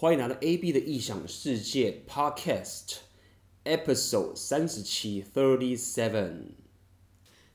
[0.00, 3.00] 欢迎来到 AB 的异想世界 Podcast
[3.66, 6.52] Episode 三十七 Thirty Seven。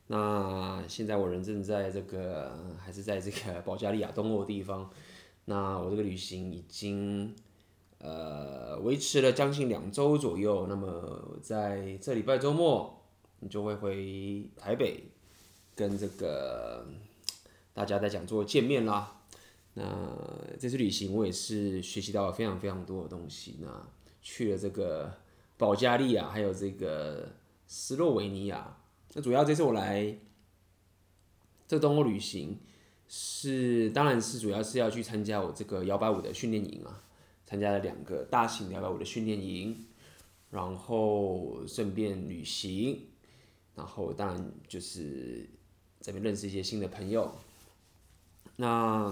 [0.06, 4.92] 那现在我人正在这个，还是在这个保加利亚东欧地方。
[5.46, 7.34] 那我这个旅行已经
[7.98, 10.68] 呃维持了将近两周左右。
[10.68, 13.02] 那么在这礼拜周末，
[13.40, 15.06] 你就会回台北，
[15.76, 16.86] 跟这个
[17.74, 19.24] 大家在讲座见面啦。
[19.76, 20.18] 那
[20.58, 23.58] 这次旅行我也是学习到了非常非常多的东西。
[23.62, 23.88] 那
[24.22, 25.14] 去了这个
[25.58, 27.34] 保加利亚，还有这个
[27.68, 28.78] 斯洛维尼亚。
[29.14, 30.18] 那主要这次我来
[31.68, 32.58] 这东欧旅行
[33.08, 37.04] 是，当然是主要是要去参加我这个摇摆舞的训练营啊，
[37.46, 39.86] 参加了两个大型摇摆舞的训练营，
[40.52, 43.08] 然后顺便旅行，
[43.76, 45.50] 然后当然就是
[46.02, 47.32] 这边认识一些新的朋友。
[48.56, 49.10] 那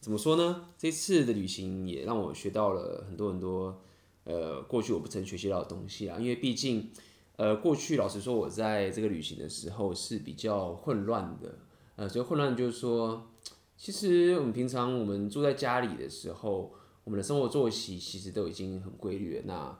[0.00, 0.68] 怎么说呢？
[0.78, 3.82] 这次的旅行也让我学到了很多很多，
[4.24, 6.18] 呃，过去我不曾学习到的东西啊。
[6.18, 6.90] 因为毕竟，
[7.36, 11.58] 呃，过去老实说，我在这个旅行的时候是比较混乱的。
[11.96, 13.30] 呃，所以混乱就是说，
[13.76, 16.72] 其实我们平常我们住在家里的时候，
[17.04, 19.42] 我们的生活作息其实都已经很规律了。
[19.44, 19.78] 那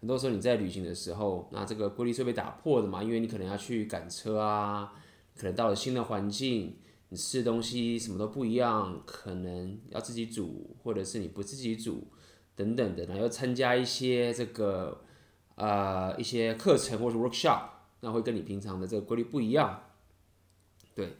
[0.00, 3.04] 很多时候你在旅行的时候，那这个规律是被打破的嘛？
[3.04, 4.94] 因为你可能要去赶车啊，
[5.36, 6.78] 可能到了新的环境。
[7.08, 12.08] 你吃的东西什么都不一样，可能要自己煮，或者是你不自己煮，
[12.56, 15.02] 等等的，然后要参加一些这个、
[15.54, 17.62] 呃、一些课程或者 workshop，
[18.00, 19.84] 那会跟你平常的这个规律不一样。
[20.96, 21.14] 对，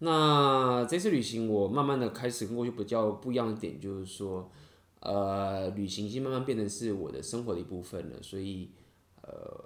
[0.00, 4.50] 那这次旅行我慢慢的开始跟过去比较不一样的点，就是说，
[4.98, 8.72] 呃，旅行已经慢慢变成是我的生活的一部分了，所以
[9.22, 9.64] 呃，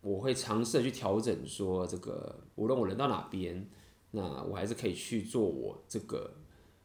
[0.00, 3.70] 我会尝试去调整，说这个无论我人到哪边。
[4.12, 6.32] 那我还是可以去做我这个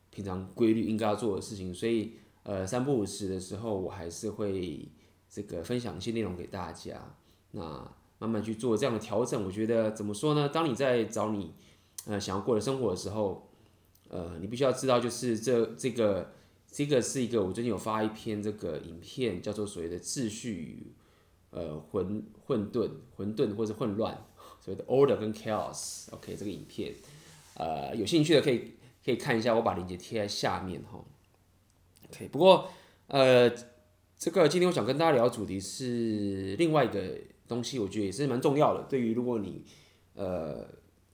[0.09, 4.89] 平常规律应该要做的事情，所以呃三不五时的时候，我还是会
[5.30, 7.16] 这个分享一些内容给大家。
[7.52, 10.49] 那慢慢去做这样的调整，我觉得怎么说呢？
[10.49, 11.54] 当你在找你
[12.05, 13.49] 呃想要过的生活的时候，
[14.09, 16.32] 呃，你必须要知道，就是这这个
[16.65, 20.94] 这个是一个我最近有发一篇这个影片，叫做所谓的秩序与
[21.52, 24.26] 呃混混沌混沌或者混乱，
[24.61, 26.08] 所谓的 order 跟 chaos。
[26.11, 26.95] OK，这个影片。
[27.58, 28.73] 呃，有兴趣的可以
[29.04, 31.04] 可以看一下，我把链接贴在下面哈。
[32.08, 32.70] OK，不过
[33.08, 33.52] 呃，
[34.16, 38.84] 这个今天我想跟大家聊的主题是另外一个东西，我觉得也是蛮重要的。
[38.84, 39.66] 对于如果你
[40.14, 40.68] 呃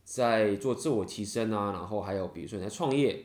[0.03, 3.23] 在做自我提升啊，然后还有比如说你在创业，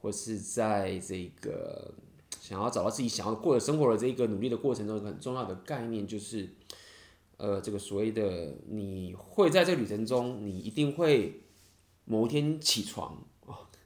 [0.00, 1.92] 或是在这个
[2.40, 6.48] 想要找到自己想要过的生活的这一个努力的过程中，很重要的概念就是
[7.36, 11.42] 呃，这个所谓的你会在这个旅程中，你一定会。
[12.10, 13.22] 某一天起床，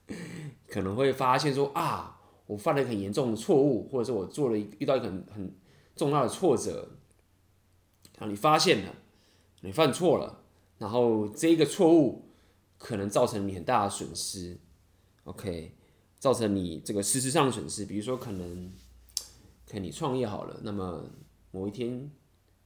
[0.68, 5.56] 可能会发现说啊，我犯了一个很严重的错误，或者是我做了一遇到一个很很
[5.96, 6.88] 重大的挫折，
[8.18, 8.94] 啊你发现了，
[9.62, 10.44] 你犯错了，
[10.78, 12.28] 然后这一个错误
[12.78, 14.56] 可能造成你很大的损失
[15.24, 15.74] ，OK，
[16.20, 18.72] 造成你这个事实上的损失，比如说可能，
[19.66, 21.10] 可能你创业好了，那么
[21.50, 22.08] 某一天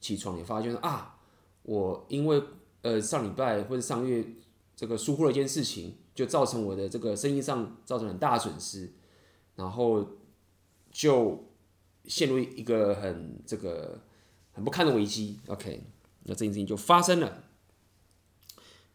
[0.00, 1.18] 起床你发现啊，
[1.62, 2.42] 我因为
[2.82, 4.22] 呃上礼拜或者上个月。
[4.76, 8.92] 这个疏忽了一件事情，就造成我的这个生意上造成很大的损失，
[9.54, 10.06] 然后
[10.92, 11.48] 就
[12.04, 14.02] 陷入一个很这个
[14.52, 15.40] 很不堪的危机。
[15.46, 15.82] OK，
[16.24, 17.44] 那这件事情就发生了，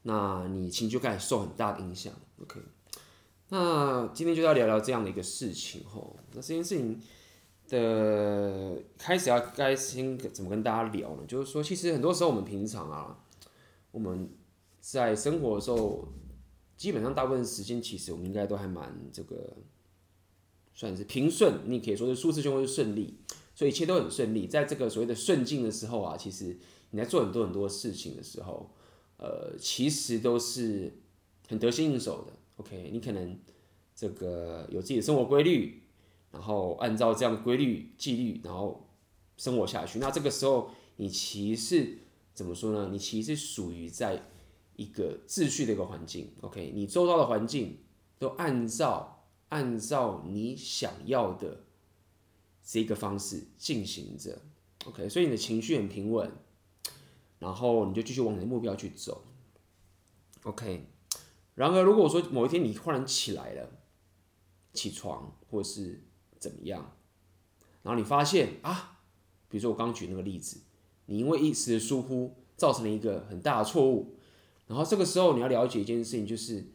[0.04, 2.14] 那你情绪就开始受很大的影响。
[2.40, 2.62] OK，
[3.50, 6.16] 那今天就要聊聊这样的一个事情吼。
[6.34, 7.02] 那这件事情
[7.70, 11.26] 的开始要该先怎么跟大家聊呢？
[11.28, 13.18] 就是说，其实很多时候我们平常啊，
[13.90, 14.30] 我们。
[14.82, 16.08] 在生活的时候，
[16.76, 19.56] 基本上大部分时间其实我们应该都还蛮这个，
[20.74, 23.20] 算是平顺，你可以说是舒适圈或是顺利，
[23.54, 24.48] 所以一切都很顺利。
[24.48, 26.58] 在这个所谓的顺境的时候啊，其实
[26.90, 28.72] 你在做很多很多事情的时候，
[29.18, 30.92] 呃，其实都是
[31.48, 32.34] 很得心应手的。
[32.58, 33.40] OK，你可能
[33.96, 35.84] 这个有自己的生活规律，
[36.32, 38.90] 然后按照这样的规律纪律，然后
[39.38, 40.00] 生活下去。
[40.00, 42.00] 那这个时候，你其实
[42.34, 42.90] 怎么说呢？
[42.92, 44.26] 你其实属于在。
[44.82, 47.78] 一个秩序的一个环境，OK，你周遭的环境
[48.18, 51.66] 都按照按照你想要的
[52.64, 54.42] 这个方式进行着
[54.86, 56.32] ，OK，所以你的情绪很平稳，
[57.38, 59.24] 然后你就继续往你的目标去走
[60.44, 60.88] ，OK。
[61.54, 63.70] 然而，如果说某一天你忽然起来了，
[64.74, 66.02] 起床或是
[66.40, 66.98] 怎么样，
[67.84, 69.00] 然后你发现啊，
[69.48, 70.62] 比如说我刚举那个例子，
[71.06, 74.16] 你因为一时的疏忽造成了一个很大的错误。
[74.72, 76.66] 然后这个时候你要了解一件事情，就是，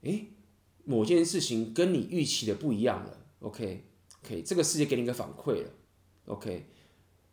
[0.00, 0.32] 诶，
[0.84, 5.70] 某件事情跟你预期的不一样了，OK，OK，这个世界给你一个反馈了
[6.24, 6.66] ，OK，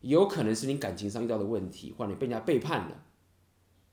[0.01, 3.05] 有可能是你感情上遇到的问题，或者你被人家背叛了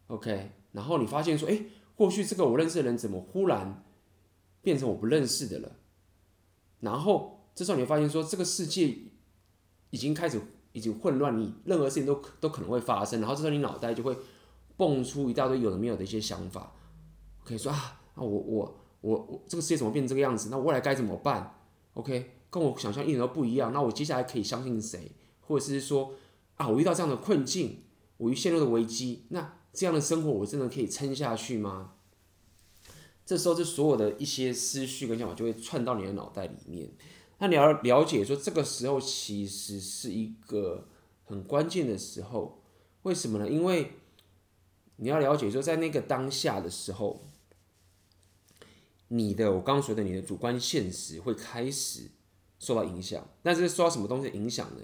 [0.08, 1.64] ，OK，然后你发现说，哎，
[1.94, 3.82] 过去这个我认识的人怎么忽然
[4.60, 5.76] 变成我不认识的了？
[6.80, 8.94] 然后这时候你会发现说，这个世界
[9.88, 10.38] 已经开始
[10.72, 14.14] 已经混乱，你任何事情都都可能会发生，然后这时候你脑袋就会
[14.76, 16.72] 蹦出一大堆有的没有的一些想法，
[17.44, 20.48] 可以说啊，那我我我我这个世界怎么变成这个样子？
[20.50, 21.58] 那未来该怎么办
[21.94, 22.30] ？OK。
[22.54, 25.10] 跟我想象一点都不一样，那我接下来可以相信谁？
[25.40, 26.12] 或者是说，
[26.54, 27.82] 啊，我遇到这样的困境，
[28.16, 31.94] 我遇陷入的危机，那这样的生活我真的可以撑下去吗？
[33.26, 36.88] 这时候，这所有的一些思绪跟想法就会窜到你的脑袋里面。
[37.38, 40.86] 那你要了解说，这个时候其实是一个
[41.24, 42.62] 很关键的时候。
[43.02, 43.48] 为什么呢？
[43.48, 43.94] 因为
[44.96, 47.26] 你要了解说，在那个当下的时候，
[49.08, 52.10] 你的我刚说的你的主观现实会开始。
[52.56, 54.80] 受到影响，但是受到什么东西影响呢？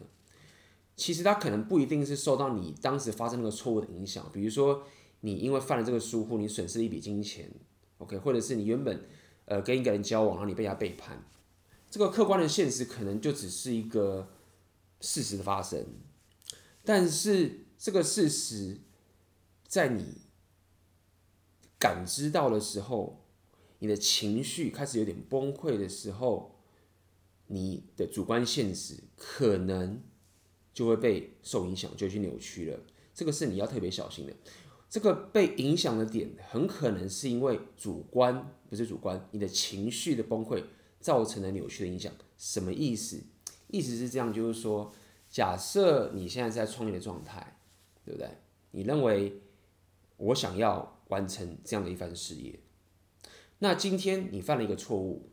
[0.96, 4.82] 其实它可能不一定是受到你当时发生那个错误的影响，比如说
[5.20, 7.50] 你因为犯了这个疏忽，你损失了一笔金钱
[7.96, 9.08] ，OK，或者是你原本
[9.46, 11.24] 呃跟一个人交往，然后你被他背叛，
[11.88, 14.28] 这个客观的现实可能就只是一个
[15.00, 15.86] 事实的发生，
[16.84, 18.78] 但是这个事实
[19.70, 20.22] 在你
[21.78, 23.24] 感知到的时候，
[23.78, 26.56] 你的情绪开始有点崩溃的时候。
[27.52, 30.00] 你的主观现实可能
[30.72, 32.78] 就会被受影响，就去扭曲了。
[33.12, 34.32] 这个是你要特别小心的。
[34.88, 40.62] 这个被影响的点，很可能是因为主观，不是主观，你的情绪的崩溃
[41.00, 42.12] 造成了扭曲的影响。
[42.38, 43.20] 什么意思？
[43.66, 44.92] 意思是这样，就是说，
[45.28, 47.58] 假设你现在在创业的状态，
[48.04, 48.30] 对不对？
[48.70, 49.42] 你认为
[50.20, 52.60] 我想要完成这样的一番事业，
[53.58, 55.32] 那今天你犯了一个错误。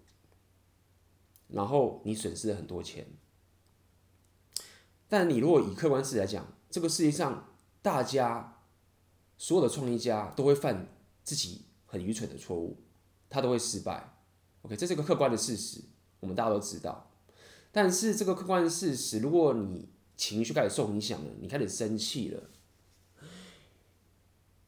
[1.49, 3.07] 然后你损失了很多钱，
[5.07, 8.63] 但你如果以客观事来讲，这个世界上大家
[9.37, 10.89] 所有的创业家都会犯
[11.23, 12.83] 自己很愚蠢的错误，
[13.29, 14.17] 他都会失败。
[14.63, 15.81] OK，这是个客观的事实，
[16.19, 17.13] 我们大家都知道。
[17.71, 19.87] 但是这个客观的事实，如果你
[20.17, 22.43] 情绪开始受影响了，你开始生气了，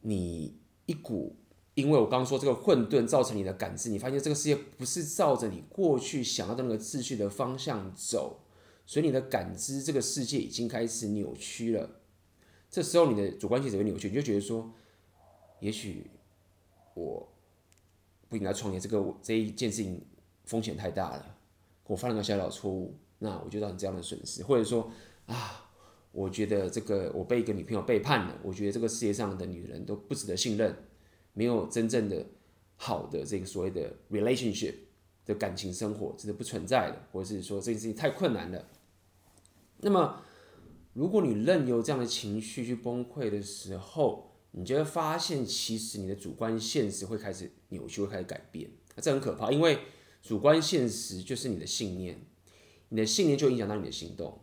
[0.00, 1.36] 你一股。
[1.74, 8.40] 因为我刚刚说这个混沌造成你的感知，你发现这个世界不是照着你过去想要的那个秩序的方向走，
[8.84, 11.88] 所以你的感知这个世界已经开始扭曲了。
[12.68, 14.08] 这时候你的主观性怎么扭曲？
[14.08, 14.70] 你就觉得说，
[15.60, 16.10] 也许
[16.92, 17.32] 我
[18.28, 20.04] 不应该创业，这个这一件事情
[20.44, 21.36] 风险太大了，
[21.86, 24.90] 我犯了个小小错误，那我就造成这样的损失，或者说
[25.26, 25.69] 啊，
[26.12, 30.74] 我觉得这个我被一个女朋友背叛了，我觉得这个世界上的女人都不值得信任。
[31.32, 32.26] 没有真正的
[32.76, 34.74] 好的这个所谓的 relationship
[35.24, 38.66] 的感情生活，这是不存在的，或者是说这件事情太困难了。
[39.78, 40.20] 那么，
[40.92, 48.68] 如果你任由这样的情绪去崩溃的时候，你就会发现，其实你的主观现实会开始扭曲，会开始改变。
[48.96, 49.78] 这很可怕，因为
[50.20, 52.20] 主观现实就是你的信念，
[52.88, 54.40] 你的信念就影响到你的行动。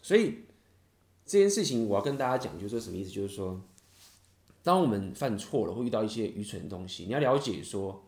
[0.00, 0.38] 所以
[1.24, 3.10] 这件事情，我要跟大家讲，就是说什么意思？
[3.10, 3.60] 就是说。
[4.62, 8.02] 当我们犯错了，会遇到一些愚蠢的东西，你要了解说，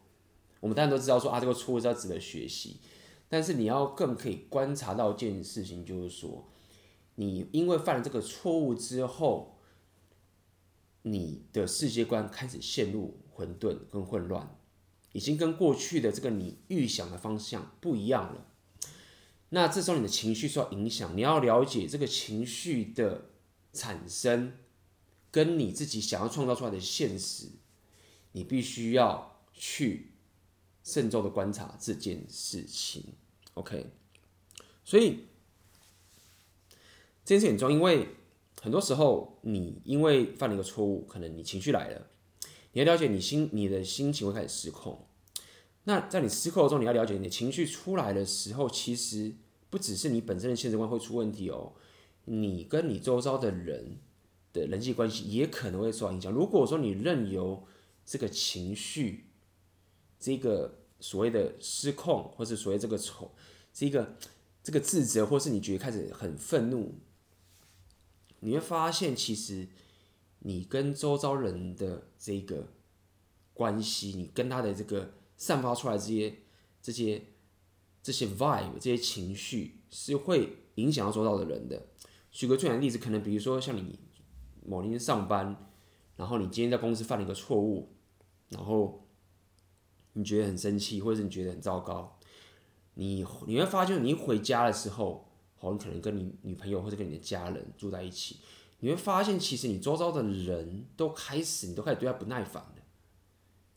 [0.58, 2.80] 我们当然都知道说啊，这个错误是要值得学习，
[3.28, 6.48] 但是你要更可以观察到一件事情，就是说，
[7.16, 9.58] 你因为犯了这个错误之后，
[11.02, 14.58] 你的世界观开始陷入混沌跟混乱，
[15.12, 18.46] 已经跟过去的这个你预想的方向不一样了。
[19.50, 23.30] 那这时候你的情绪受到影响，你要了解这个情绪的
[23.72, 24.52] 产生。
[25.28, 27.48] 跟你自己想要创造出来的现实，
[28.32, 30.12] 你必须要去
[30.82, 33.04] 慎重的观察这件事情
[33.52, 33.90] ，OK？
[34.82, 35.26] 所以
[37.22, 38.08] 这件事很重要，因为
[38.62, 42.06] 很多时候你因为犯了一个错误，可能你情绪来了，
[42.72, 45.06] 你要了解你心你的心情会开始失控。
[45.86, 49.34] 那在你失控的时候，你要了解你的情绪出来的时候，其实
[49.68, 51.72] 不只是你本身的现实观会出问题哦，
[52.26, 53.98] 你跟你周遭的人。
[54.52, 56.32] 的人际关系也可能会受到影响。
[56.32, 57.66] 如果说你任由
[58.06, 59.26] 这个情绪，
[60.18, 63.34] 这个所谓的失控，或是所谓这个丑，
[63.70, 64.16] 这个
[64.62, 66.94] 这个自责，或是你觉得开始很愤怒，
[68.40, 69.68] 你会发现其实
[70.38, 72.68] 你跟周遭人的这个
[73.52, 76.34] 关系，你跟他的这个散发出来这些
[76.82, 77.22] 这些
[78.02, 81.86] 这些 vibe，这些情绪是会影响到周遭的人的。
[82.30, 83.98] 举个最简单的例子，可能比如说像你。
[84.68, 85.70] 某天上班，
[86.16, 87.94] 然后你今天在公司犯了一个错误，
[88.48, 89.06] 然后
[90.14, 92.18] 你觉得很生气，或者是你觉得很糟糕，
[92.94, 98.40] 你你会发现，你一回家的时候，好，你可能跟你女朋友或者跟你的家人住在一起，
[98.80, 102.82] 你会发现，其实你周遭的人都开始，你都开始对他不耐烦了，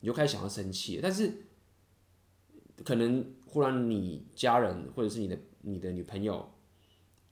[0.00, 1.49] 你就开始想要生气，但是
[2.84, 6.50] 可能忽然你家人或者是你的你的女朋友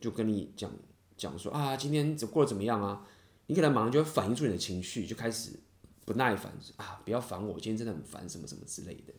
[0.00, 0.70] 就跟你讲
[1.16, 3.06] 讲说啊，今天怎过得怎么样啊？
[3.46, 5.58] 你可能马上就会反映出你的情绪，就开始
[6.04, 9.12] 不耐烦啊，不要烦我，今天真的很烦，什么什么之类的，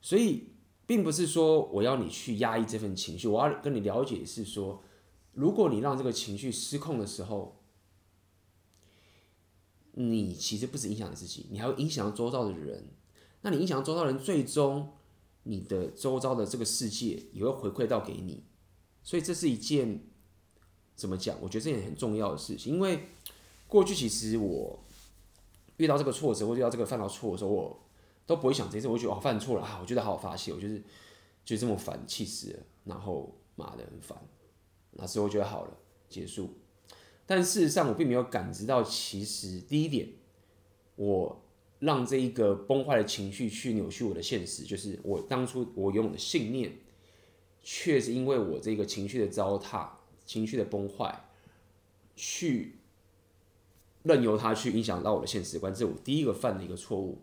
[0.00, 0.48] 所以。
[0.86, 4.82] 并不是说我要你去压抑这份情绪，我要跟你了解是说，
[5.34, 7.62] 如果你让这个情绪失控的时候，
[9.92, 12.88] 你其实不止影响你自己，你还会影响到周遭的人。
[13.42, 14.92] 那你影响周遭人，最终
[15.44, 18.44] 你的周遭的这个世界也会回馈到给你。
[19.02, 20.04] 所以这是一件
[20.94, 21.36] 怎么讲？
[21.40, 23.08] 我觉得这件很重要的事情，因为
[23.66, 24.84] 过去其实我
[25.76, 27.86] 遇到这个挫折，或者遇到这个犯到错的时候，我。
[28.26, 30.80] 都不会想这些，我觉得哦，犯错了啊，我觉得好好发泄，我就是
[31.44, 34.16] 就这么烦，气死了，然后骂的很烦，
[34.92, 35.76] 那时候我觉得好了，
[36.08, 36.48] 结束。
[37.26, 40.08] 但事实上，我并没有感知到，其实第一点，
[40.94, 41.42] 我
[41.80, 46.72] 让这一个崩坏的情绪去扭曲我的现实，就是我当初我拥有的信念，
[47.62, 49.88] 确实因为我这个情绪的糟蹋、
[50.24, 51.24] 情绪的崩坏，
[52.14, 52.76] 去
[54.02, 57.22] 任由它去影响到我的现实观，这是我第一个犯的一个错误。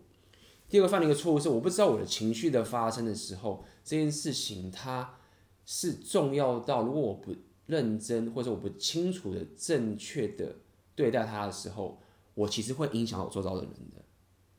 [0.68, 5.18] 第二个犯了一个错误是，我不知道我的情绪的发生的时候，这件事情它
[5.64, 7.34] 是重要到，如果我不
[7.66, 10.56] 认真或者我不清楚的正确的
[10.94, 12.00] 对待它的时候，
[12.34, 14.04] 我其实会影响我周遭的人的。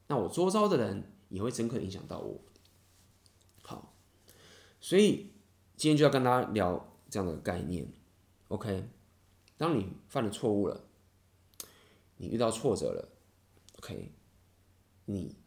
[0.10, 2.42] 那我周遭的人也会深刻影响到我。
[3.62, 3.96] 好，
[4.82, 5.32] 所以
[5.78, 7.88] 今天就要跟大家聊这样的概念。
[8.50, 8.90] OK，
[9.56, 10.84] 当你犯了错误了，
[12.18, 13.08] 你遇到挫折了
[13.78, 14.12] ，OK，
[15.06, 15.38] 你。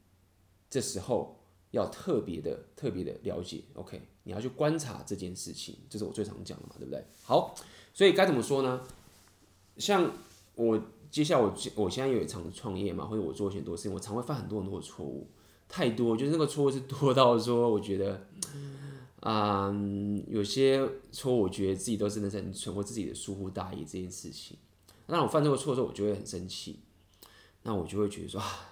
[0.71, 1.39] 这时候
[1.73, 4.01] 要特别的、特别的了解，OK？
[4.23, 7.05] 你要去观察这件事情，这是我最常讲的嘛，对不对？
[7.23, 7.55] 好，
[7.93, 8.83] 所以该怎么说呢？
[9.77, 10.11] 像
[10.55, 10.81] 我
[11.13, 15.29] 接下来我我现在有一场创业嘛，或者我做很多事情，我常会犯很多很多的错误，
[15.69, 18.27] 太多，就是那个错误是多到说，我觉得，
[19.21, 24.57] 啊、嗯，有些错误我觉得自己都真的是很蠢，或自己的疏忽大意这件事情。
[25.07, 26.81] 那我犯这个错的时候，我就会很生气，
[27.63, 28.69] 那我就会觉得说啊。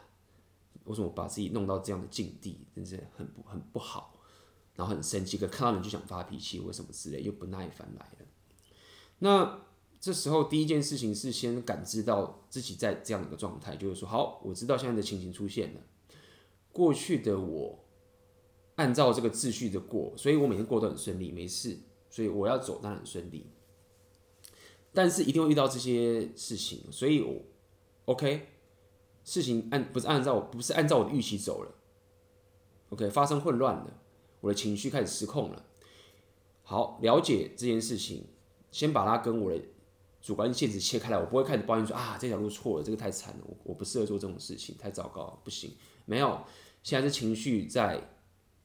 [0.84, 4.12] 为什么把自己弄到这样的境地，真是很不很不好，
[4.74, 8.26] 然后很生气，可看到人就想发脾气或什么之类，又不耐烦来了。
[9.18, 9.60] 那
[10.00, 15.80] 这时候第一件事情是先感知到自己在这样的一个状态，就是说，好，我知道现在的情形出现了。
[16.72, 17.84] 过去的我
[18.76, 21.78] 按照这个秩序的过，所以我每天过得很顺利，没事，
[22.08, 23.50] 所以我要走当然很顺利。
[24.92, 27.42] 但是一定会遇到这些事情，所以我
[28.06, 28.48] OK。
[29.22, 31.70] 事情按不是按照不是按照我的预期走了
[32.88, 34.00] ，OK，发生混乱了，
[34.40, 35.62] 我的情绪开始失控了。
[36.62, 38.24] 好，了解这件事情，
[38.72, 39.62] 先把它跟我的
[40.20, 45.74] 主观现实切开来，我不会开始抱怨说啊，这条路错了，这个太惨了，我我不适合做这种事情，太糟糕，不行。
[46.04, 46.44] 没有，
[46.82, 48.10] 现在是情绪在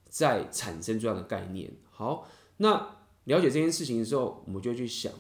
[0.10, 1.72] 在产生这样的概念。
[1.90, 5.12] 好，那了解这件事情的时候，我们就去想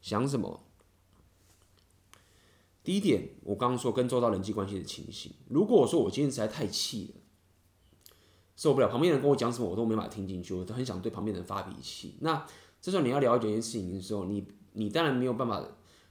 [0.00, 0.64] 想什么。
[2.82, 5.32] 第一点，我刚刚说跟周遭人际关系的情形。
[5.48, 7.20] 如果我说我今天实在太气了，
[8.56, 12.16] 受不了，旁边人跟我讲什么我都没法听进去，我都很想对旁边人发脾气。
[12.20, 12.44] 那
[12.80, 15.62] 这时候你要了解一件事情的时候，你你当然没有办法，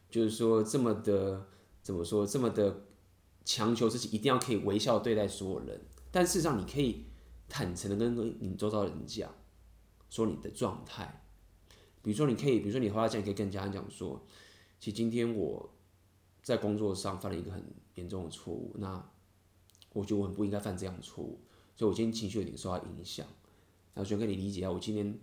[0.10, 1.48] 就是说这么的
[1.82, 2.86] 怎么说，这么的
[3.46, 5.82] 强求自己一定要可以微笑对待所有人。
[6.12, 7.06] 但事实上，你可以
[7.48, 9.34] 坦诚的跟你周遭的人讲，
[10.10, 11.24] 说你的状态。
[12.02, 14.26] 比如说，你可以，比如说你回到家，你可以跟家人讲说，
[14.80, 15.70] 其实今天我。
[16.44, 17.64] 在工作上犯了一个很
[17.94, 19.08] 严重的错误，那
[19.94, 21.40] 我觉得我很不应该犯这样的错误，
[21.76, 23.24] 所以我今天情绪有点受到影响。
[23.94, 25.20] 然后想跟你理解一下，我今天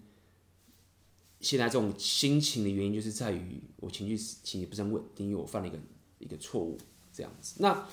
[1.40, 5.78] 现在这种心情的原因，就是在于我情绪情绪不是很稳定，因为我犯了一个
[6.18, 6.78] 一个错误
[7.12, 7.56] 这样子。
[7.60, 7.88] 那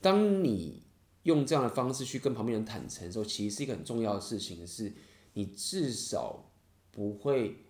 [0.00, 0.82] 当你
[1.22, 4.92] 用这样的方式去跟旁边人坦诚的时候，其实是一个很重要的事情，是
[5.34, 6.52] 你至少
[6.90, 7.64] 不会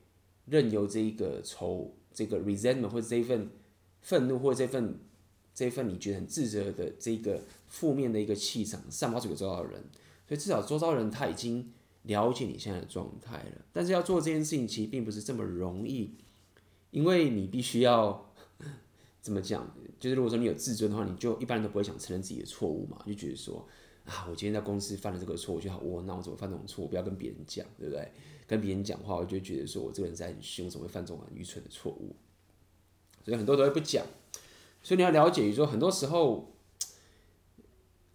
[0.47, 3.51] 任由这一个仇、这个 resentment 或者这一份。
[4.03, 4.99] 愤怒或者这份
[5.55, 9.85] 这份你觉得很自责的这个负面的一个气场散发出给周遭的人，
[10.27, 11.71] 所以至少周遭人他已经
[12.03, 13.65] 了解你现在的状态了。
[13.73, 16.15] 但是要做这件事情其实并不是这么容易，
[16.91, 18.33] 因为你必须要
[19.21, 19.75] 怎么讲？
[19.99, 23.67] 就是如果说你有自尊的话，你就一般人都不会想承认自己的错误嘛，就觉得说
[24.07, 26.83] 啊，我今天在公司犯了这个错，我觉得好窝囊，我怎么犯这种错？
[26.85, 28.11] 我不要跟别人讲，对不对？
[28.47, 32.17] 跟别人讲话，我就觉得说我这个人在很凶，怎么会犯这种很愚蠢的错误？
[33.25, 34.05] 所以很多都会不讲，
[34.83, 36.57] 所以你要了解，说很多时候，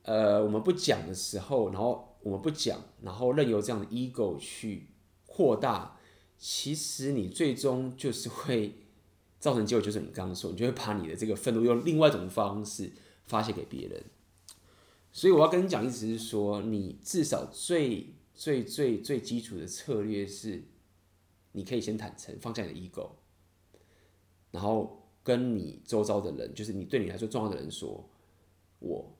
[0.01, 4.88] 呃，我们不讲的时候，然后我们不讲，然后任由这样的 ego 去
[5.27, 6.00] 扩大，
[6.39, 8.74] 其实你最终就是会
[9.39, 12.91] 造成结果，就是你刚刚说，你就会把你的这个愤怒用另外一种方式
[13.25, 14.03] 发泄给别人。
[15.12, 20.63] 所以我要跟你讲，意思是说，你至少最最最最基础的策略是，
[21.51, 23.12] 你可以先坦诚，放下你的 ego，
[24.50, 28.10] 然后跟你周遭的人，就是你对你来说重要的人说，
[28.79, 29.15] 我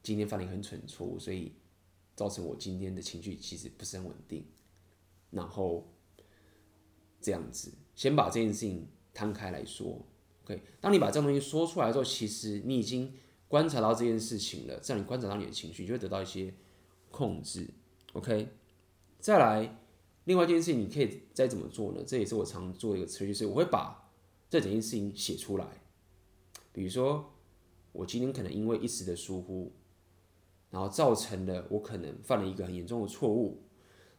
[0.00, 1.50] 今天犯了一个很蠢的错误，所以
[2.16, 4.44] 造成我今天的情绪其实不是很稳定。
[5.30, 5.86] 然后
[7.20, 10.04] 这样子，先把这件事情摊开来说
[10.42, 10.60] ，OK。
[10.80, 13.12] 当你把这东西说出来之后，其实你已经。
[13.48, 16.52] 观察到这件事情了，这样你观察到你的情绪，就会得到一些
[17.12, 17.70] 控制。
[18.12, 18.48] OK，
[19.20, 19.78] 再来，
[20.24, 22.02] 另外一件事情，你可以再怎么做呢？
[22.04, 24.10] 这也是我常做一个策略，就是我会把
[24.50, 25.80] 这整件事情写出来。
[26.72, 27.34] 比如说，
[27.92, 29.72] 我今天可能因为一时的疏忽，
[30.76, 33.62] 然后造成了我可能犯了一个很严重的错误，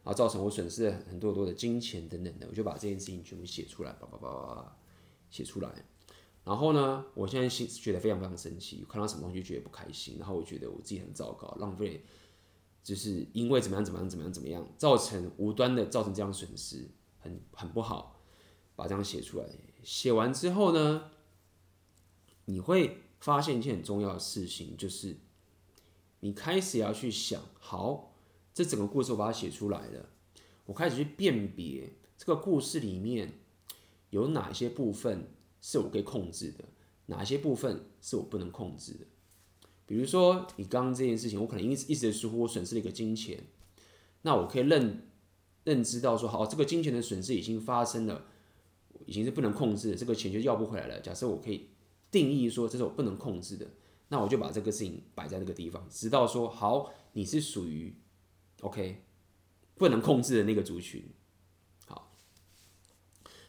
[0.02, 4.76] 然后造成我损失了很多很多的金钱等等的，我就把这件事情全部写出来，叭叭叭叭叭
[5.30, 5.72] 写出来。
[6.42, 12.04] 然后呢，我现在心觉得非常非常生气，看到什么东西就觉得不开心，然后我觉得我自己很糟糕，浪费，
[12.82, 16.88] 就是因为怎么样怎么样怎么样怎么样，造成无端的造成这样损失，
[17.20, 18.20] 很很不好，
[18.74, 19.46] 把这样写出来。
[19.84, 21.12] 写完之后呢，
[22.46, 25.16] 你会发现一件很重要的事情，就是
[26.20, 28.14] 你开始要去想，好，
[28.52, 30.08] 这整个故事我把它写出来了，
[30.66, 33.40] 我开始去辨别这个故事里面
[34.10, 35.28] 有哪些部分。
[35.60, 36.64] 是我可以控制的，
[37.06, 39.00] 哪些部分是我不能控制的？
[39.86, 43.42] 比如说，你刚刚这件事情，我可能一直一直的疏忽，我损失了一个金钱，
[44.22, 45.02] 那我可以认
[45.64, 48.26] 认知到说，好，这个金钱的损失已经发生了，
[49.04, 51.00] 已经是不能控制的，这个钱就要不回来了。
[51.00, 51.70] 假设我可以
[52.12, 53.66] 定义说，这是我不能控制的，
[54.08, 57.94] 那我就把这个事情摆在那个地方，直到说，好，你是属于
[58.60, 59.04] OK
[59.76, 61.08] 不能控制的那个族群。
[61.86, 62.14] 好，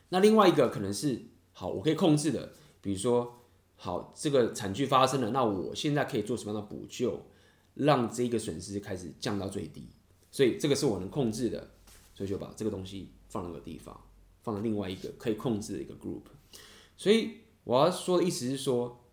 [0.09, 1.25] 那另外一个可能是。
[1.51, 3.41] 好，我可以控制的，比如说，
[3.75, 7.22] 好，这个惨剧发生了，那我现在可以做什么样的补救，
[7.74, 9.89] 让这个损失开始降到最低？
[10.31, 11.72] 所以这个是我能控制的，
[12.15, 14.00] 所以就把这个东西放那个地方，
[14.41, 16.22] 放在另外一个可以控制的一个 group。
[16.95, 19.03] 所以我要说的意思是说，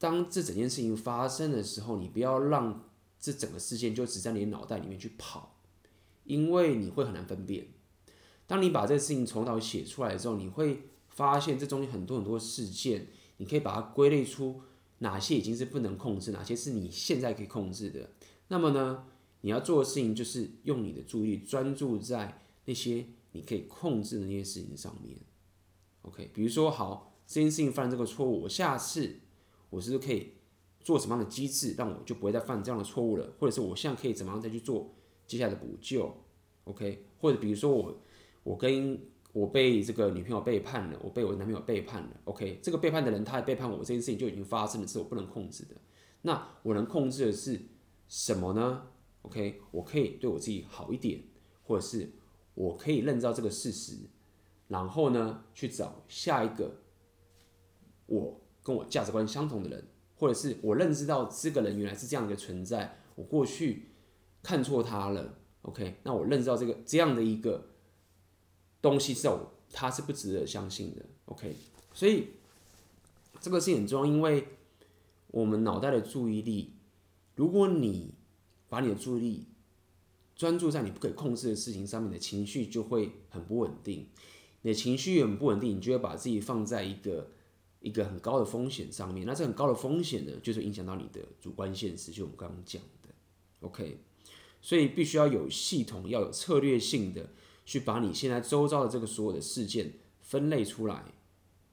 [0.00, 2.88] 当这整件事情发生的时候，你不要让
[3.20, 5.60] 这整个事件就只在你的脑袋里面去跑，
[6.24, 7.66] 因为你会很难分辨。
[8.46, 14.62] 当你把这个事情从头写出来之后，你会发现这中间很多很多事件，你可以把它归类出
[15.00, 18.08] 哪些已经是不能控制，哪些是你现在可以控制的。
[18.48, 19.04] 那么呢，
[19.42, 25.18] 你要做的事情就是用你的注意力专注在那些你可以控制的那些事情上面。
[26.02, 29.20] OK，比如说，好，这件事情犯这个错误，我下次
[29.70, 30.34] 我是不是可以
[30.80, 33.32] 做什么样的机制，让我就不会再犯这样的错误了？
[33.38, 34.94] 或者是我现在可以怎么样再去做
[35.26, 36.14] 接下来的补救
[36.64, 37.98] ？OK，或者比如说我。
[38.42, 38.98] 我跟
[39.34, 42.20] 我被这个女朋友背叛了，我被我男朋友背叛了。
[42.24, 45.76] OK，这个背叛的人他还背叛我，这件事情就已经发生了，是我不能控制的。
[46.22, 47.60] 那我能控制的是
[48.08, 48.88] 什么呢
[49.20, 51.22] ？OK，我可以对我自己好一点，
[51.64, 52.10] 或者是
[52.54, 53.98] 我可以认知到这个事实，
[54.68, 56.80] 然后呢去找下一个
[58.06, 59.84] 我跟我价值观相同的人，
[60.16, 63.90] 或者是我认知到这个人原来是这样一个存在，我过去
[64.42, 65.38] 看错他了。
[65.62, 67.66] OK，那我认知到这个这样的一个。
[68.82, 71.04] 东西是我，他是不值得相信的。
[71.26, 71.54] OK，
[71.92, 72.28] 所以
[73.38, 74.48] 这个是很重要，因为
[75.26, 76.76] 我们脑袋的注意力，
[77.36, 78.14] 如果你
[78.70, 79.48] 把你的注意力
[80.34, 84.08] 专注在你不可以控制的事情上面，的情绪就会很不稳定。
[84.62, 87.32] 你的情绪很不稳定，你就会把自己放在一个
[87.80, 89.26] 一个很高的风险上面。
[89.26, 93.08] 那这很高的风险呢，就是影响到你的主观现实，就我们刚刚讲的。
[93.60, 93.98] OK，
[94.62, 97.28] 所以必须要有系统，要有策略性的。
[97.66, 101.04] 去把你现在周遭的这个所有的事件分类出来，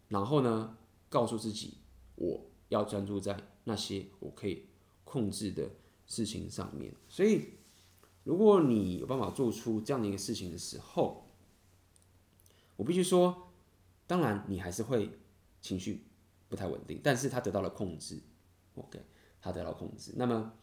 [0.10, 0.78] 然后呢，
[1.10, 1.76] 告诉自己，
[2.13, 4.67] 我要专注在那些我可以
[5.04, 5.72] 控制的
[6.06, 6.93] 事情上面。
[7.10, 7.46] 所以，
[8.24, 11.32] 如果你有办法做出这样的一个事情的时候，
[12.76, 13.50] 我必须说，
[14.06, 15.10] 当然你还是会
[15.62, 16.06] 情绪
[16.50, 18.20] 不太稳定，但是他得到了控制。
[18.76, 19.00] OK，
[19.41, 20.13] 他得到控制。
[20.15, 20.54] 那么，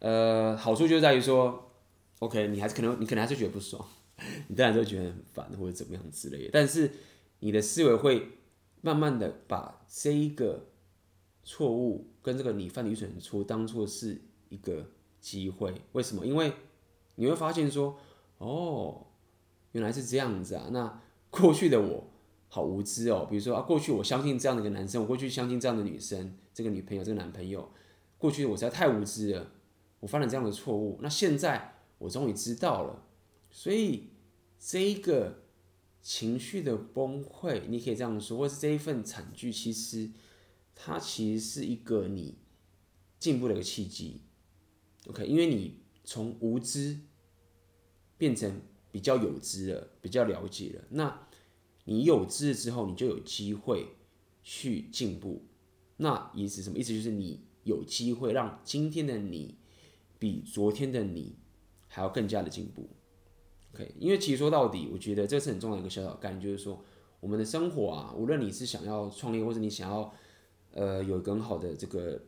[0.00, 1.72] 呃，好处就在于说
[2.18, 3.86] ，OK，你还是可能你可能还是觉得不爽。
[4.48, 6.90] 你当然就觉得很烦或者怎么样之类的，但是
[7.38, 8.26] 你的思维会
[8.80, 10.66] 慢慢的把这一个
[11.44, 15.72] 错误跟这个你犯的愚蠢的错当做是一个机会。
[15.92, 16.26] 为什么？
[16.26, 16.52] 因为
[17.14, 17.96] 你会发现说，
[18.38, 19.06] 哦，
[19.70, 20.68] 原来是这样子啊。
[20.72, 21.00] 那
[21.30, 22.10] 过去的我
[22.48, 23.26] 好无知哦。
[23.30, 27.70] 比如说啊，过去我相信这样的一个男生，我过去相信这样的女生，这个女朋友，这个男朋友，
[28.16, 29.52] 过去我实在太无知了，
[30.00, 30.98] 我犯了这样的错误。
[31.02, 33.04] 那现在我终于知道了。
[33.50, 34.10] 所以
[34.58, 35.44] 这一个
[36.02, 40.10] 情绪的崩溃，你可以这样说，或是这一份惨剧，其实
[40.74, 42.38] 它其实是一个你
[43.18, 44.22] 进步的一个契机。
[45.06, 47.00] OK，因为你从无知
[48.16, 51.27] 变成比较有知了，比较了解了，那
[51.88, 53.86] 你有知识之后，你就有机会
[54.42, 55.46] 去进步。
[55.96, 56.76] 那意思什么？
[56.76, 59.56] 意思就是你有机会让今天的你
[60.18, 61.34] 比昨天的你
[61.86, 62.90] 还要更加的进步。
[63.72, 66.84] OK，因为其实说到底，我觉得这是很重要的一个小小概念，就是说
[67.20, 70.12] 我们的生活啊，无论你是想要创业，或者你想要
[70.74, 72.22] 呃有更好的这个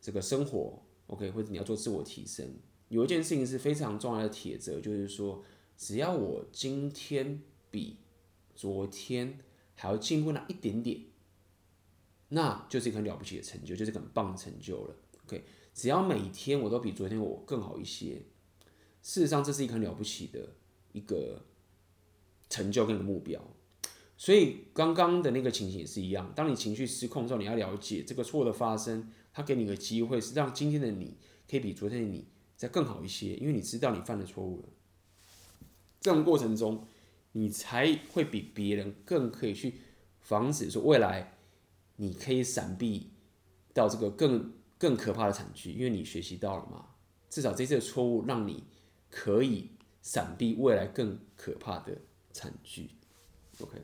[0.00, 0.80] 这个生活。
[1.08, 2.46] OK，或者你要做自我提升，
[2.88, 5.42] 有一件事情是非常重要的铁则，就是说，
[5.76, 7.96] 只要我今天比
[8.60, 9.38] 昨天
[9.74, 11.00] 还要进步那一点点，
[12.28, 14.94] 那就是一个很了不起的成就，就是很棒的成就了。
[15.24, 15.42] OK，
[15.72, 18.26] 只要每天我都比昨天我更好一些，
[19.00, 20.56] 事实上这是一个很了不起的
[20.92, 21.46] 一个
[22.50, 23.42] 成就跟一个目标。
[24.18, 29.10] 所以刚刚的那个情形也是一样，当你情绪失控之后，你要了解这个错误的发生。
[29.32, 31.16] 它给你个机会，是让今天的你
[31.48, 34.68] 可以比昨天的你再更好一些，因为你知道你犯了错误了。
[36.00, 36.84] 这种过程中，
[37.32, 39.74] 你才会比别人更可以去
[40.20, 41.38] 防止说未来
[41.96, 43.10] 你可以闪避
[43.72, 46.86] 到这个更更可怕的惨剧，因为你学习到了嘛。
[47.28, 48.64] 至少这次的错误让你
[49.10, 49.70] 可以
[50.02, 51.96] 闪避未来更可怕的
[52.32, 52.90] 惨剧。
[53.60, 53.78] OK，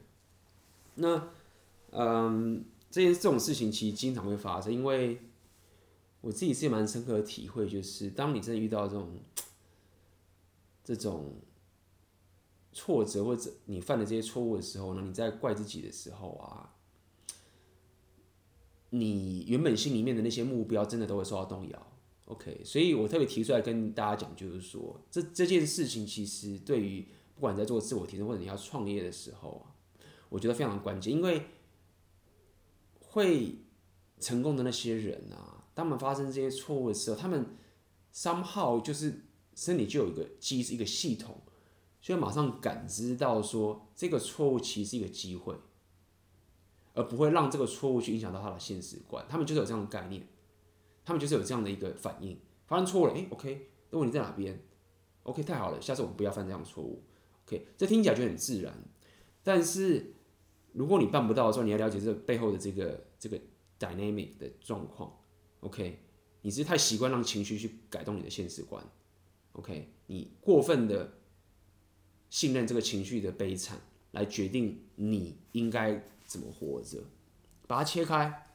[0.94, 1.28] 那
[1.90, 5.20] 嗯，这件这种事情其实经常会发生，因为。
[6.22, 9.16] 我自己是蛮深刻的体会，就是当你真的遇到这种
[10.82, 11.36] 这种
[12.76, 16.76] 挫折，或者你犯了这些错误的时候呢，你在怪自己的时候啊，
[18.90, 21.86] 你原本心里面的那些目标真的都会受到动摇。
[22.26, 29.72] OK，所以我特别提出来跟大家讲，就是说这这件事情其实对于不管在做自我提升或者你要创业的时候啊，
[30.28, 31.46] 我觉得非常关键，因为
[33.00, 33.56] 会
[34.20, 35.64] 成功的那些人啊。
[35.74, 37.46] 他们发生这些错误的时候，他们
[38.12, 41.40] somehow 就是身体就有一个机制、一个系统，
[42.06, 45.56] 就马上感知到说这个错误其实是一个机会，
[46.94, 49.26] 而不会让这个错误去影响到他的现实观。
[49.28, 50.24] 他们就是有这样的概念，
[51.04, 52.38] 他们就是有这样的一个反应。
[52.68, 54.62] 发生错了，诶，OK，那问题在哪边
[55.24, 57.02] ？OK，太好了，下次我们不要犯这样的错误。
[57.44, 58.72] OK，这听起来就很自然。
[59.42, 60.14] 但是
[60.74, 63.36] 如果你办不到的时候，你要了解这背后的这个这个
[63.80, 65.12] dynamic 的状况。
[65.58, 65.98] OK，
[66.42, 68.80] 你是太习惯让情绪去改动你的现实观。
[69.54, 71.12] OK，你过分的
[72.30, 73.78] 信任这个情绪的悲惨
[74.12, 77.04] 来决定你应该怎么活着，
[77.66, 78.48] 把它切开，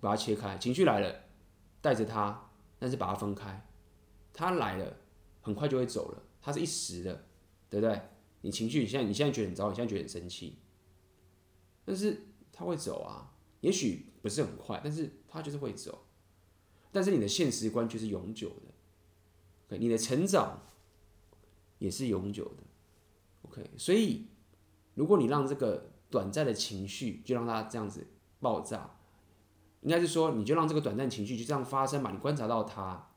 [0.00, 0.56] 把它切开。
[0.58, 1.24] 情绪来了，
[1.80, 3.66] 带着它，但是把它分开。
[4.32, 4.96] 它来了，
[5.40, 7.26] 很快就会走了，它是一时的，
[7.68, 8.00] 对不对？
[8.42, 10.58] 你情绪你现在你现在觉得很糟，你现在觉得很生气，
[11.84, 16.06] 但是它会走啊，也许不是很快，但是它就是会走。
[16.92, 18.48] 但是你的现实观却是永久
[19.68, 20.66] 的你的成长
[21.78, 22.62] 也是永久的
[23.76, 24.26] 所以
[24.94, 28.06] 如果你让这个短暂的情绪就让它这样子
[28.40, 28.90] 爆炸，
[29.82, 33.10] 应该是说你就让这个短暂情绪就这样发生吧，你观察到它，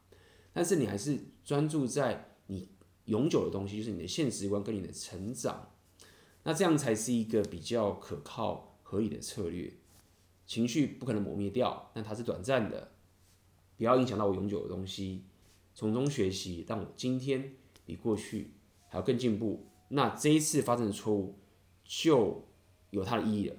[0.53, 2.69] 但是你还是专注在你
[3.05, 5.71] 永久的东西，就是你的现实观跟你的成长，
[6.43, 9.73] 那这样才是一个比较可靠合理的策略。
[10.45, 12.91] 情绪不可能磨灭掉，但它是短暂的。
[13.77, 15.23] 不要影响到我永久的东西，
[15.73, 17.53] 从中学习，让我今天
[17.85, 18.51] 比过去
[18.89, 19.65] 还要更进步。
[19.93, 21.37] 那这一次发生的错误
[21.83, 22.47] 就
[22.89, 23.55] 有它的意义了。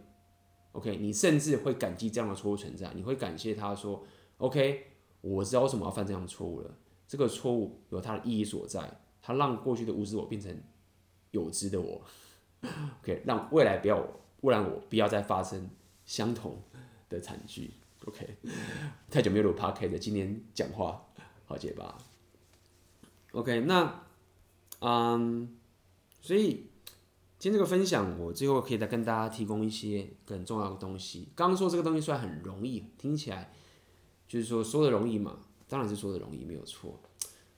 [0.73, 4.03] OK，你甚至会感激这样的错误存在，你会感谢他说
[4.39, 4.87] ：“OK，
[5.21, 6.75] 我知道为什么要犯这样的错误了。
[7.07, 10.59] 这个错误有它的意义所在，它让过去的无知我变成
[11.31, 12.01] 有知的我。
[13.03, 15.69] OK，让未来不要我，不然我不要再发生
[16.07, 16.63] 相同
[17.11, 17.75] 的惨剧。”
[18.07, 18.37] OK，
[19.11, 21.05] 太久没有录 Podcast，今天讲话
[21.45, 21.99] 好结巴。
[23.33, 24.03] OK，那
[24.81, 25.57] 嗯，
[26.23, 26.69] 所以
[27.39, 31.29] 今天这个分享，我最后可以再跟大家提供一些很重要的东西。
[31.35, 33.53] 刚刚说这个东西虽然很容易，听起来
[34.29, 37.01] 就是说说的容易嘛，当然是说的容易，没有错。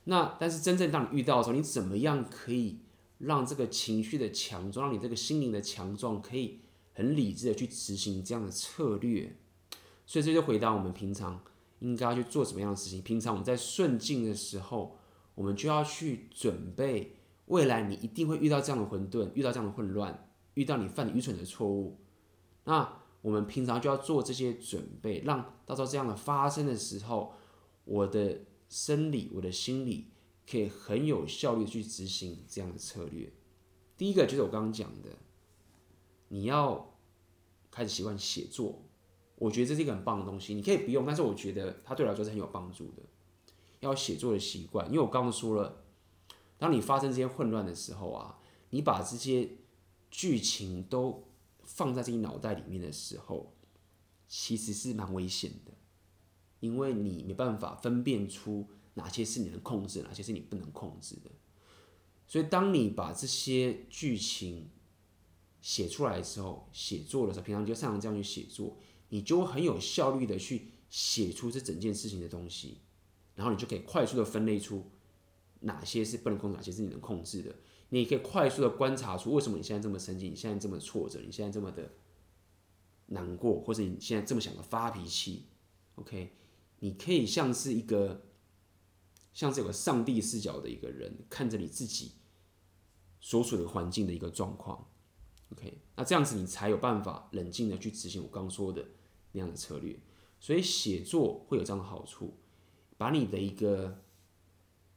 [0.05, 2.79] 那但是真正当你遇到的时候，你怎么样可以
[3.18, 6.61] 让这个情绪的强壮，让你这个心灵的强壮，可以
[6.94, 9.37] 很理智的去执行这样的策略？
[10.07, 11.42] 所以这就回到我们平常
[11.81, 13.03] 应该要去做什么样的事情。
[13.03, 14.96] 平常我们在顺境的时候，
[15.35, 21.98] 我们就要去准备未来你一定会遇到这样的混沌，遇到这样的混乱，遇到你犯愚蠢的错误。
[22.64, 27.35] 那我们平常就要做这些准备，让到时候这样的发生的时候，
[27.85, 30.09] 我的生理、我的心理
[30.50, 33.33] 可以很有效率去执行这样的策略。
[33.96, 35.11] 第一个就是我刚刚讲的，
[36.28, 36.96] 你要
[37.70, 38.83] 开始习惯写作。
[39.37, 43.02] 我觉得这是一个很棒的东西，你可以不用，但是我觉得它对我来说是很有帮助的。
[43.80, 45.84] 要写作的习惯，因为我刚刚说了，
[46.59, 48.38] 当你发生这些混乱的时候啊，
[48.71, 49.49] 你把这些
[50.11, 51.29] 剧情都
[51.62, 53.55] 放在自己脑袋里面的时候，
[54.29, 55.73] 其实是蛮危险的，
[56.61, 61.31] 因为你没办法分辨出哪些是你能控制，哪些是你不能控制的。
[62.27, 64.71] 所以，当你把这些剧情
[65.61, 68.79] 写出来的时候，写作的时候，平常就擅长这样去写作。
[69.11, 72.79] 你就会很有效率的去写出这整件事情的东西，
[73.37, 74.90] 然后你就可以快速的分类出
[75.64, 77.55] 哪些是不能控制，哪些是你能控制的。
[77.90, 81.92] 你可以快速的观察出为什么你现在这么生气，你现在这么挫折，你现在这么的
[83.07, 85.46] 难过，或者你现在这么想的发脾气。
[85.96, 86.33] OK，
[86.81, 88.27] 你可以像是一个
[89.33, 92.12] 像是有个上帝视角的一个人，看着你自己
[93.20, 94.88] 所处的环境的一个状况。
[95.53, 98.85] OK，那这样子你才有办法冷静的去执行我刚说的
[99.33, 100.00] 那样的策略。
[100.40, 102.35] 所以写作会有这样的好处，
[102.96, 104.04] 把你的一个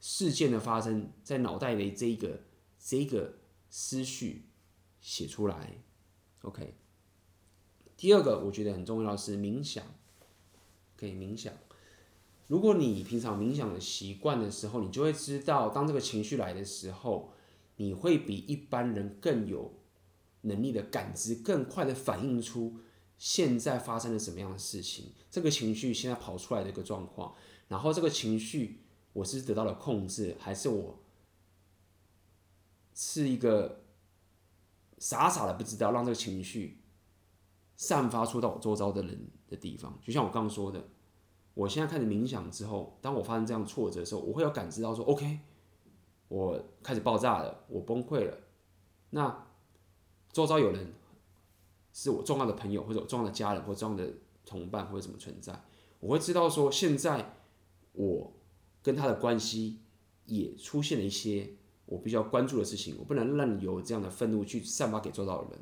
[0.00, 2.40] 事件的发生在脑袋里这一个
[2.78, 3.38] 这一个
[3.70, 4.46] 思绪
[5.00, 5.82] 写出来。
[6.42, 6.74] OK，
[7.96, 9.84] 第二个我觉得很重要是冥想。
[10.96, 11.52] 可以冥想。
[12.46, 17.32] 如果你平常冥想的习惯的时候，你就会知道，当这个情绪来的时候，
[17.76, 19.74] 你会比一般人更有。
[20.42, 22.78] 能力的感知，更快的反映出
[23.18, 27.34] 现在发生了什么样的事情，这个情绪现在跑出来的一个状况，
[27.66, 28.84] 然后这个情绪
[29.18, 30.96] 我是得到了控制，还是我
[32.94, 33.82] 是一个
[34.98, 36.80] 傻傻的不知道让这个情绪
[37.76, 39.98] 散发出到我周遭的人的地方？
[40.00, 40.88] 就像我刚刚说的，
[41.54, 45.40] 我现在开始冥想之后，当我发生这样挫折的时候，我会有感知到说，OK，
[46.28, 48.38] 我开始爆炸了，我崩溃了，
[49.10, 49.46] 那。
[50.30, 50.92] 周遭有人
[51.92, 54.12] 是我重要的朋友，或者我重要的家人，或者重要的
[54.44, 55.58] 同伴，或者什么存在，
[55.98, 57.34] 我会知道说，现在
[57.92, 58.32] 我
[58.88, 59.80] 跟他的关系
[60.24, 61.50] 也出现了一些
[61.84, 65.60] 我比较关注的事情，我不能任由这样的愤怒去散发给周遭的人，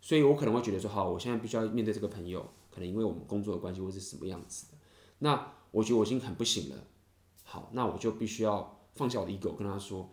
[0.00, 4.78] 所以我可能会觉得说，好，我现在必须要面对这个朋友，可能因为我们工作的关系，或是什么样子的，
[5.18, 6.86] 那我觉得我已经很不行了，
[7.42, 10.08] 好，那我就必须要放下我的 ego，跟他说。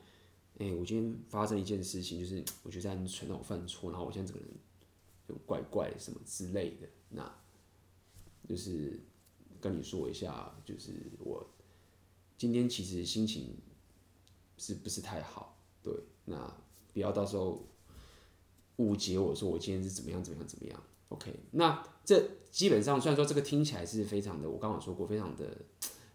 [0.60, 4.51] 哎、我今天发生一件事情，就是 我觉得在很蠢，让我犯错，然后我现在整个人
[5.30, 7.32] 就怪怪什么之类的，那
[8.49, 8.99] 就是
[9.62, 11.47] 跟你说一下，就是我
[12.38, 13.58] 今天其实心情
[14.58, 15.58] 是不是太好？
[15.82, 15.93] 对，
[16.26, 16.56] 那
[16.93, 17.67] 不要到时候
[18.78, 20.84] 误解我说我今天是怎么样怎么样怎么样。
[21.10, 25.58] OK，那这基本上虽然说这个听起来是非常的，我刚刚说过非常的。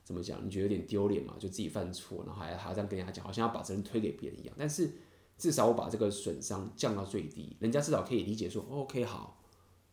[0.05, 0.45] 怎么讲？
[0.45, 1.37] 你觉得有点丢脸嘛？
[1.39, 4.55] 就自己犯错，然后还还要这样跟人家讲，好像要把责任推给别人一样。
[4.59, 4.91] 但是
[5.39, 9.41] 至少我把这个损伤降到最低，人家至少可以理解说，OK，好，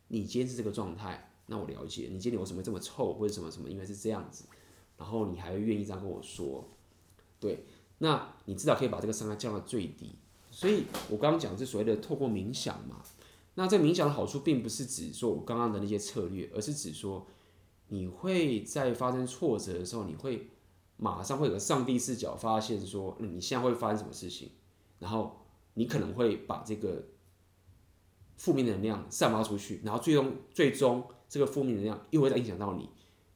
[0.07, 2.09] 你今天是这个状态，那我了解。
[2.11, 3.69] 你今天为什么这么臭，或者什么什么？
[3.69, 4.45] 因为是这样子，
[4.99, 6.63] 然后你还愿意这样跟我说，
[7.39, 7.65] 对，
[7.97, 10.13] 那你至少可以把这个伤害降到最低。
[10.51, 13.01] 所以我刚刚讲是所谓的透过冥想嘛，
[13.55, 17.25] 那这冥想的好处并不是指说我刚刚的那些策略，而是指说。
[17.91, 20.51] 你会在发生挫折的时候，你会
[20.97, 24.51] 马上会有个上帝视角，发现说，嗯，你现在会发生什么事情，
[24.99, 27.03] 然后你可能会把这个
[28.37, 32.87] 负面能量散发出去，然后最终最终这个负面能量又会再影响到你，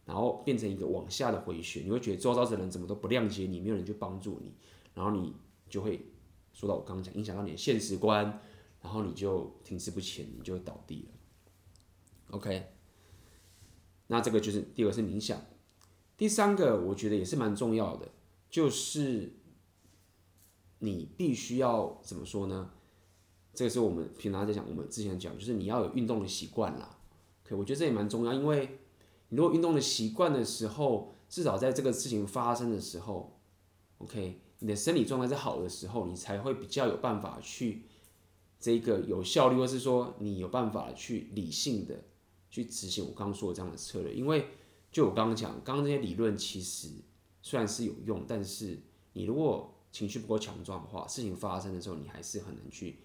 [0.05, 4.53] 然后变成一个往下的回旋，你会觉得周遭的人怎么都不谅解你，没有人去帮助你，
[4.93, 5.33] 然后你
[5.69, 6.05] 就会
[6.53, 8.41] 说到我刚刚讲，影响到你的现实观，
[8.81, 12.37] 然后你就停滞不前，你就倒地了。
[12.37, 12.69] OK。
[14.07, 15.41] 那这个就是第二个是冥想，
[16.17, 18.11] 第三个我觉得也是蛮重要的，
[18.49, 19.33] 就是
[20.79, 22.71] 你必须要怎么说呢？
[23.53, 26.99] 这个是我们平常在讲，我们之前讲，就是你要有运动的习惯啦。
[27.45, 28.79] OK，我觉得这也蛮重要，因为
[29.35, 33.39] 如果运动的习惯的时候，至少在这个事情发生的时候
[33.99, 37.83] ，OK，你的生理状态是好的时候，你才会比较有办法去
[38.59, 42.03] 这个有效率，或是说你有办法去理性的。
[42.53, 44.45] 去执行我刚刚说的这样的策略，因为
[44.91, 46.87] 就我刚刚讲，刚刚这些理论其实
[47.41, 48.79] 虽然是有用，但是
[49.13, 52.99] 你如果情绪不够强壮的话，事情发生的时候，你还是很难去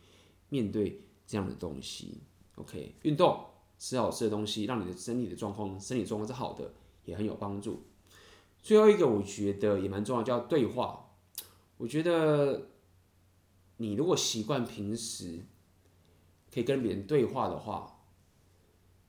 [0.51, 2.21] 面对这样的东西。
[2.57, 3.43] OK，运动，
[3.79, 6.73] 吃好吃的东西，让你的身体的状况、身体状况是好的，
[7.05, 7.85] 也很有帮助。
[8.61, 11.11] 最后一个，我觉得也蛮重要，叫对话。
[11.77, 12.71] 我觉得
[13.77, 15.47] 你如果习惯平时
[16.53, 18.01] 可以跟别人对话的话，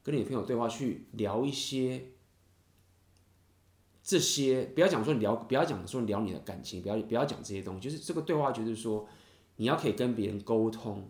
[0.03, 2.11] 跟你的朋友对话，去聊一些
[4.03, 9.07] 这些不要讲说聊，不要讲说聊你的感情，不要不要讲这些东西，就是这个对话就是说，
[9.55, 11.09] 你要可以跟别人沟通，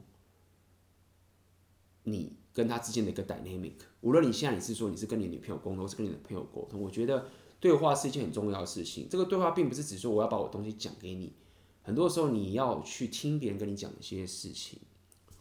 [2.03, 3.73] 你跟他之间的一个 dynamic。
[4.01, 7.27] 无论你现在你是说你是跟你女朋友沟通，是跟你的朋友沟通，我觉得
[7.59, 9.07] 对话是一件很重要的事情。
[9.09, 11.33] 这个对话并不是只说我要把我东西讲给你，
[11.81, 14.79] 很多时候你要去听别人跟你讲一些事情，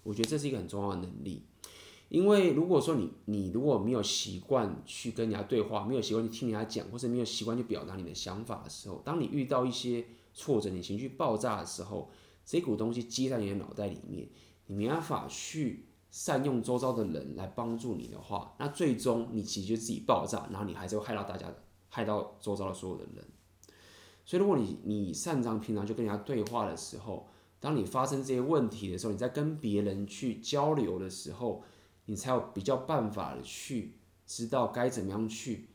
[0.02, 1.44] 我觉得这是一个很重要的能力。
[2.08, 12.10] 因为如果说你你如果没有习惯去跟人家对话，没有习惯去听人家讲，或是没有习惯去表达你的想法的时候，当你遇到一些挫折、你情绪爆炸的时候，
[12.46, 14.26] 这股东西积在你的脑袋里面，
[14.68, 21.52] 你没办法去善用周遭的人来帮助你的话，那最终你其实就自己爆炸，然后你还是会害到大家，
[21.88, 23.24] 害到周遭的所有的人。
[24.24, 27.28] 所以如果你你擅长平常就跟人家对话的时候，
[27.60, 31.62] 当你发生这些问题的时候，你在跟别人去交流的时候，
[32.06, 33.94] 你才有比较办法的去
[34.26, 35.68] 知道该怎么样去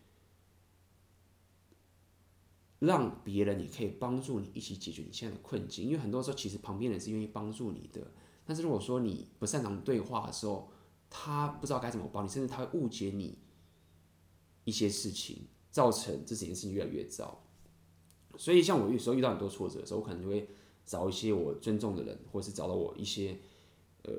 [2.80, 8.12] 让别人也可以帮助你一起解决你现在的困境，因为很多时候其实旁边人是愿意帮助你的，
[8.46, 10.70] 但是如果说你不擅长对话的时候，
[11.10, 13.38] 他不知道该怎么帮你，甚至他会误解你
[14.64, 17.44] 一些事情，造成这几件事情越来越糟。
[18.38, 20.50] 所以像我有时候遇到很多挫折的时候，我可能就会
[20.86, 23.38] 找一些我尊重的人，或者是找到我一些
[24.04, 24.12] 呃。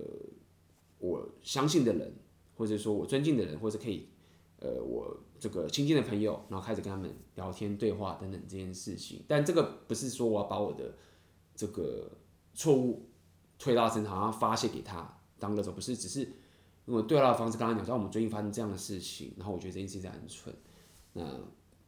[1.00, 2.14] 我相信的人，
[2.56, 4.08] 或者说我尊敬的人，或者可以，
[4.58, 9.22] 呃，我这个亲近的朋友，然后开始跟他们聊天、对话等等这件事情。
[9.28, 10.94] 但这个不是说我要把我的
[11.54, 12.10] 这个
[12.54, 13.10] 错误
[13.58, 16.28] 推到他身上，然后发泄给他当个手，不是，只是
[16.86, 20.54] 用对话的方式跟他讲说，我们最近发生这样的事情，然后我觉得这件事情很蠢，
[21.12, 21.24] 那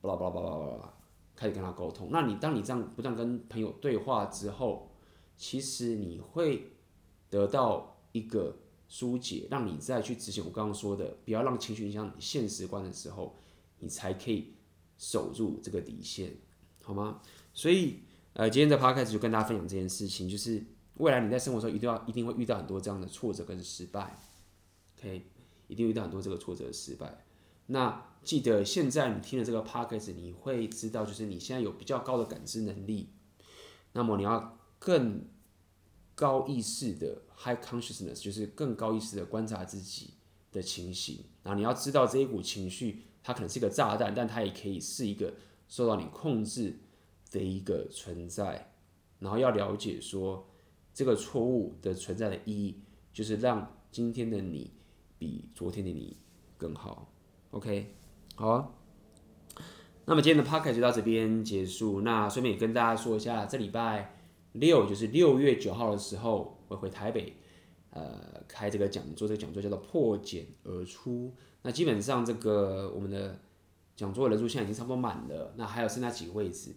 [0.01, 0.95] 巴拉巴拉巴拉巴拉，
[1.35, 2.09] 开始跟他沟通。
[2.11, 4.91] 那你当你这样不断跟朋友对话之后，
[5.37, 6.73] 其实你会
[7.31, 8.57] 得到一个。
[8.89, 13.35] 疏解，让你再去执行我刚刚说的，不要让情绪影响你现实观的时候，
[13.81, 14.55] 你才可以
[14.97, 16.33] 守住这个底线，
[16.85, 17.21] 好吗？
[17.53, 20.65] 所以，呃，今天的 p 开始就跟大家分享这件事情，就是
[20.97, 24.19] 未来你在生活中一定要一定会遇到很多这样的挫折跟失败
[24.99, 25.27] ，OK，
[25.69, 27.25] 一定遇到很多这个挫折失败。
[27.67, 33.11] 那记得现在你听了这个 p o c k e t 你会知道，就是你现在有比较高的感知能力，
[33.93, 35.29] 那么你要更。
[36.19, 40.15] 高意识的 high consciousness 就是更高意识的观察自己
[40.51, 45.35] 的情形，然后你要知道这一股情绪，它可能是一个炸弹，但它也可以是一个
[45.69, 46.79] 受到你控制
[47.31, 48.73] 的一个存在。
[49.19, 50.49] 然后要了解说，
[50.97, 52.81] 这个错误的存在的意义，
[53.13, 54.73] 就是让今天的你
[55.19, 56.17] 比昨天的你
[56.57, 57.13] 更好。
[57.51, 57.95] OK，
[58.35, 58.71] 好啊。
[60.07, 62.01] 那么今天的 podcast 就到这边结束。
[62.01, 64.15] 那顺便也跟大家说一下，这礼拜。
[64.53, 67.37] 六就是六月九号的时候，会回台北，
[67.91, 69.29] 呃，开这个讲座。
[69.29, 71.31] 这个讲座叫做破茧而出。
[71.61, 73.39] 那基本上这个我们的
[73.95, 76.75] 讲座人数现在已经差不多满了，那还有剩下几个位置，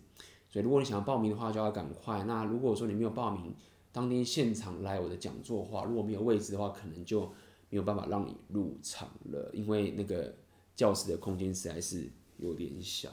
[0.49, 2.25] 所以如果你想要报名的话，就要赶快。
[2.25, 3.55] 那如果说你没有报名，
[3.91, 7.25] 当天现场来我的讲座的话，如果没有位置的话，可能就
[7.69, 10.35] 没有办法让你入场了，因为那个
[10.75, 13.09] 教室的空间实在是有点小。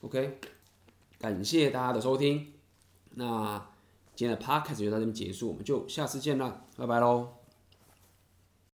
[0.00, 0.38] OK，
[1.18, 2.52] 感谢大家的收听，
[3.14, 3.70] 那。
[4.18, 7.45] 今天的 podcast 就到这边结束，我们就下次见啦，拜拜喽。